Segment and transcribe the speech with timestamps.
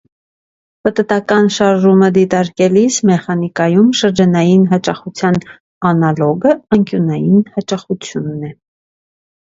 [0.85, 5.39] Պտտական շարժումը դիտարկելիս մեխանիկայում շրջանային հաճախության
[5.91, 8.55] անալոգը անկյունային հաճախությունն է։